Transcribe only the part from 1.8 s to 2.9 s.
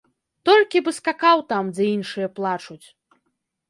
іншыя плачуць.